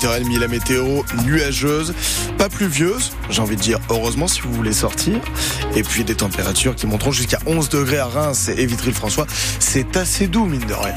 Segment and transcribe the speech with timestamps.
[0.00, 1.94] 8h30, la météo nuageuse,
[2.38, 5.20] pas pluvieuse, j'ai envie de dire heureusement si vous voulez sortir.
[5.74, 9.26] Et puis des températures qui monteront jusqu'à 11 degrés à Reims et Vitry-le-François.
[9.58, 10.94] C'est assez doux, mine de rien.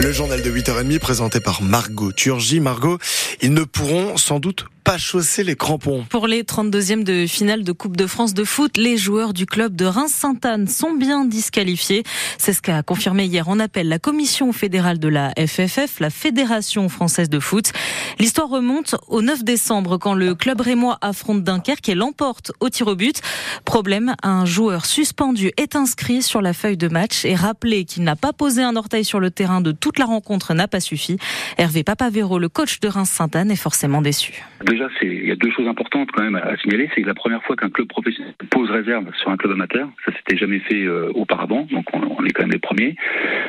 [0.00, 2.60] Le journal de 8h30 présenté par Margot Turgy.
[2.60, 2.98] Margot,
[3.42, 6.06] ils ne pourront sans doute pas chausser les crampons.
[6.08, 9.76] Pour les 32e de finale de Coupe de France de foot, les joueurs du club
[9.76, 12.04] de Reims-Sainte-Anne sont bien disqualifiés.
[12.38, 16.88] C'est ce qu'a confirmé hier en appel la commission fédérale de la FFF, la Fédération
[16.88, 17.72] française de foot.
[18.18, 22.86] L'histoire remonte au 9 décembre quand le club rémois affronte Dunkerque et l'emporte au tir
[22.86, 23.20] au but.
[23.66, 28.16] Problème, un joueur suspendu est inscrit sur la feuille de match et rappelé qu'il n'a
[28.16, 31.18] pas posé un orteil sur le terrain de toute la rencontre n'a pas suffi.
[31.58, 34.46] Hervé Papavero, le coach de Reims-Sainte-Anne, est forcément déçu
[34.78, 36.88] déjà, il y a deux choses importantes quand même à, signaler.
[36.94, 40.36] C'est la première fois qu'un club professionnel pose réserve sur un club amateur, ça s'était
[40.36, 42.94] jamais fait euh, auparavant, donc on, est quand même les premiers.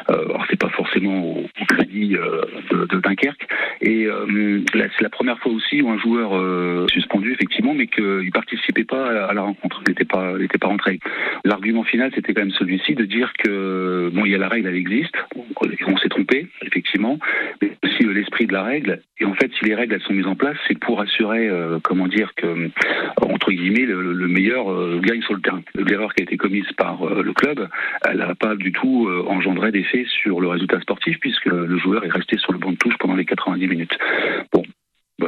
[0.09, 3.47] Euh, alors c'est pas forcément au, crédit euh, de, Dunkerque.
[3.81, 8.83] Et euh, c'est la première fois aussi où un joueur suspendu effectivement, mais qu'il participait
[8.83, 10.99] pas à la, rencontre, n'était pas, n'était pas rentré.
[11.45, 14.67] L'argument final, c'était quand même celui-ci de dire que bon, il y a la règle,
[14.67, 15.15] elle existe.
[15.87, 17.19] On s'est trompé, effectivement,
[18.05, 19.01] l'esprit de la règle.
[19.19, 21.79] Et en fait, si les règles elles sont mises en place, c'est pour assurer euh,
[21.83, 22.69] comment dire que euh,
[23.21, 25.61] entre guillemets le, meilleur euh, gagne sur le terrain.
[25.75, 27.67] L'erreur qui a été commise par le club,
[28.07, 32.11] elle n'a pas du tout engendré d'effet sur le résultat sportif puisque le joueur est
[32.11, 33.97] resté sur le banc de touche pendant les 90 minutes.
[34.53, 34.63] Bon,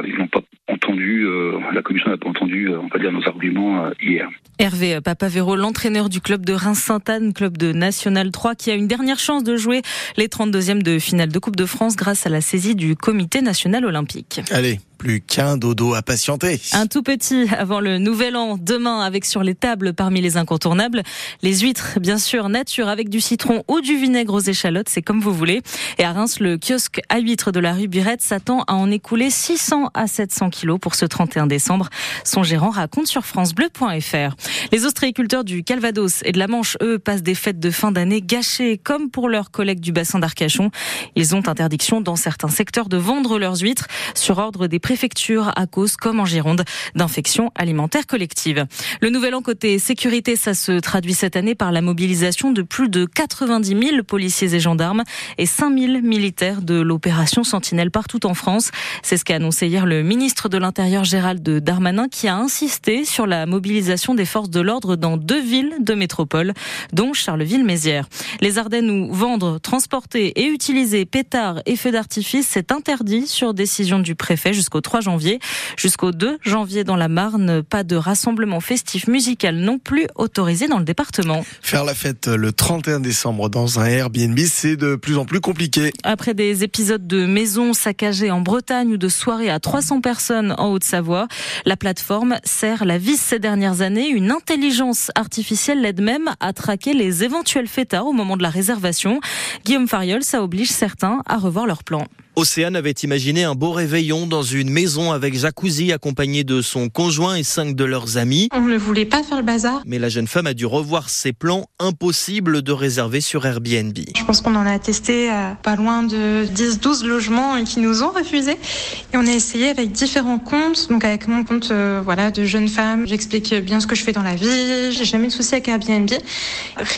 [0.04, 1.26] ils n'ont pas entendu,
[1.72, 4.28] la commission n'a pas entendu, on va dire, nos arguments hier.
[4.58, 9.18] Hervé Papavero, l'entraîneur du club de Reims-Sainte-Anne, club de National 3, qui a une dernière
[9.18, 9.82] chance de jouer
[10.16, 13.84] les 32e de finale de Coupe de France grâce à la saisie du Comité national
[13.84, 14.40] olympique.
[14.52, 16.60] Allez, plus qu'un dodo à patienter.
[16.74, 21.02] Un tout petit avant le nouvel an, demain avec sur les tables parmi les incontournables,
[21.42, 25.20] les huîtres, bien sûr, nature avec du citron ou du vinaigre aux échalotes, c'est comme
[25.20, 25.62] vous voulez.
[25.98, 29.30] Et à Reims, le kiosque à huîtres de la rue Birette s'attend à en écouler
[29.30, 31.88] 600 à 700 kilos pour ce 31 décembre.
[32.24, 34.36] Son gérant raconte sur francebleu.fr.
[34.70, 38.22] Les ostréiculteurs du Calvados et de la Manche, eux, passent des fêtes de fin d'année
[38.22, 40.70] gâchées, comme pour leurs collègues du bassin d'Arcachon.
[41.16, 45.66] Ils ont interdiction dans certains secteurs de vendre leurs huîtres sur ordre des préfectures à
[45.66, 46.64] cause, comme en Gironde,
[46.94, 48.66] d'infections alimentaires collectives.
[49.00, 52.88] Le nouvel an côté sécurité, ça se traduit cette année par la mobilisation de plus
[52.88, 55.02] de 90 000 policiers et gendarmes
[55.38, 58.70] et 5 000 militaires de l'opération Sentinelle partout en France.
[59.02, 63.26] C'est ce qu'a annoncé hier le ministre de l'Intérieur Gérald Darmanin qui a insisté sur
[63.26, 66.52] la mobilisation des forces de l'ordre dans deux villes de métropole,
[66.92, 68.08] dont Charleville-Mézières.
[68.40, 73.98] Les Ardennes où vendre, transporter et utiliser pétards et feux d'artifice, c'est interdit sur décision
[73.98, 75.38] du préfet jusqu'au 3 janvier.
[75.76, 80.78] Jusqu'au 2 janvier dans la Marne, pas de rassemblement festif musical non plus autorisé dans
[80.78, 81.44] le département.
[81.60, 85.92] Faire la fête le 31 décembre dans un Airbnb, c'est de plus en plus compliqué.
[86.02, 90.72] Après des épisodes de maisons saccagées en Bretagne ou de soirées à 300 personnes en
[90.72, 91.28] Haute-Savoie,
[91.64, 94.08] la plateforme sert la vis ces dernières années.
[94.08, 99.20] Une intelligence artificielle l'aide même à traquer les éventuels fêtards au moment de la réservation.
[99.64, 102.06] Guillaume Fariol, ça oblige certains à revoir leurs plans.
[102.34, 107.34] Océane avait imaginé un beau réveillon dans une maison avec jacuzzi accompagné de son conjoint
[107.36, 108.48] et cinq de leurs amis.
[108.54, 109.82] On ne voulait pas faire le bazar.
[109.84, 113.98] Mais la jeune femme a dû revoir ses plans, impossible de réserver sur Airbnb.
[114.16, 118.12] Je pense qu'on en a testé euh, pas loin de 10-12 logements qui nous ont
[118.12, 118.52] refusé.
[118.52, 122.68] Et on a essayé avec différents comptes, donc avec mon compte euh, voilà, de jeune
[122.68, 123.06] femme.
[123.06, 126.10] J'explique bien ce que je fais dans la vie, j'ai jamais de souci avec Airbnb.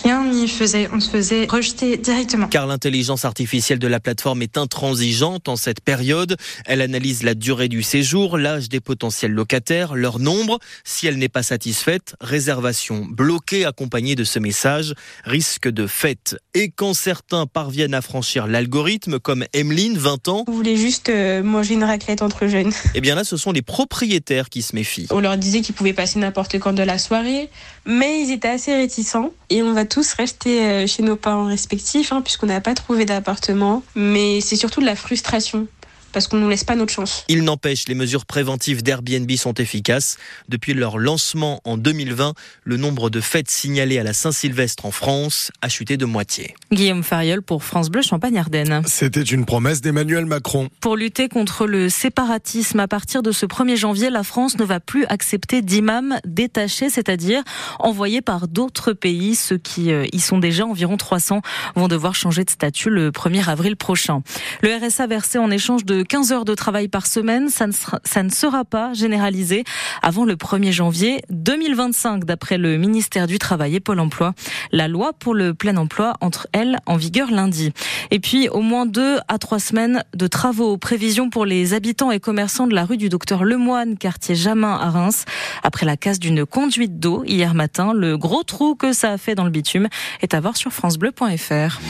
[0.04, 2.46] Rien n'y faisait, on se faisait rejeter directement.
[2.46, 6.36] Car l'intelligence artificielle de la plateforme est intransigeante en cette période.
[6.66, 10.58] Elle analyse la durée du séjour, l'âge des potentiels locataires, leur nombre.
[10.84, 16.36] Si elle n'est pas satisfaite, réservation bloquée accompagnée de ce message, risque de fête.
[16.54, 21.42] Et quand certains parviennent à franchir l'algorithme, comme Emeline, 20 ans, vous voulez juste euh,
[21.42, 22.72] manger une raclette entre jeunes.
[22.94, 25.06] Eh bien là, ce sont les propriétaires qui se méfient.
[25.10, 27.48] On leur disait qu'ils pouvaient passer n'importe quand de la soirée,
[27.86, 29.32] mais ils étaient assez réticents.
[29.50, 33.04] Et on va tous rester euh, chez nos parents respectifs, hein, puisqu'on n'a pas trouvé
[33.04, 33.82] d'appartement.
[33.94, 35.68] Mais c'est surtout de la frustration frustration
[36.14, 37.24] parce qu'on ne nous laisse pas notre chance.
[37.28, 40.16] Il n'empêche, les mesures préventives d'Airbnb sont efficaces.
[40.48, 45.50] Depuis leur lancement en 2020, le nombre de fêtes signalées à la Saint-Sylvestre en France
[45.60, 46.54] a chuté de moitié.
[46.72, 48.82] Guillaume Fariol pour France Bleu Champagne-Ardenne.
[48.86, 50.68] C'était une promesse d'Emmanuel Macron.
[50.80, 54.78] Pour lutter contre le séparatisme, à partir de ce 1er janvier, la France ne va
[54.78, 57.42] plus accepter d'imams détachés, c'est-à-dire
[57.80, 59.34] envoyés par d'autres pays.
[59.34, 61.42] Ceux qui euh, y sont déjà, environ 300,
[61.74, 64.22] vont devoir changer de statut le 1er avril prochain.
[64.62, 67.48] Le RSA versé en échange de 15 heures de travail par semaine.
[67.48, 69.64] Ça ne sera, pas généralisé
[70.02, 74.34] avant le 1er janvier 2025, d'après le ministère du Travail et Pôle emploi.
[74.72, 77.72] La loi pour le plein emploi entre elles en vigueur lundi.
[78.10, 80.76] Et puis, au moins deux à trois semaines de travaux.
[80.76, 84.90] Prévision pour les habitants et commerçants de la rue du docteur Lemoine, quartier Jamin à
[84.90, 85.24] Reims.
[85.62, 89.34] Après la casse d'une conduite d'eau hier matin, le gros trou que ça a fait
[89.34, 89.88] dans le bitume
[90.20, 91.80] est à voir sur FranceBleu.fr.